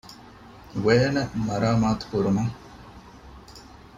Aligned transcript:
ވޭނެއް 0.83 1.35
މަރާމާތުކުރުމަށް 1.47 2.53